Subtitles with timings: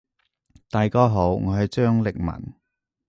[0.71, 2.53] 大家好，我係張力文。